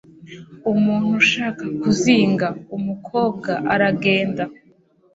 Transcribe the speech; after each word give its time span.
Umuntu 0.71 1.07
ushaka 1.21 1.63
kuzinga 1.81 2.47
umukobwa 2.77 3.51
aragenda, 3.73 4.43